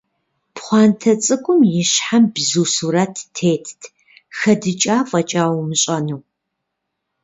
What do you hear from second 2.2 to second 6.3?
бзу сурэт тетт, хэдыкӀа фӀэкӀа умыщӀэну.